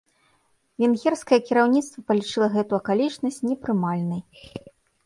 Венгерскае 0.83 1.39
кіраўніцтва 1.49 2.03
палічыла 2.09 2.47
гэту 2.57 2.71
акалічнасць 2.81 3.43
непрымальнай. 3.51 4.21